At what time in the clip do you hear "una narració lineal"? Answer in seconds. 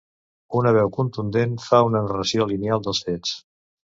1.89-2.83